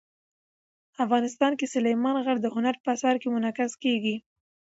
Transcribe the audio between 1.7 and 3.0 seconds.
سلیمان غر د هنر په